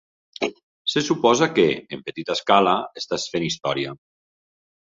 [0.93, 1.67] Se suposa que,
[1.97, 3.97] en petita escala, estàs fent història